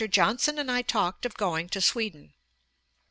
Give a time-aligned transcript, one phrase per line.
[0.09, 2.33] Johnson and I talked of going to Sweden.'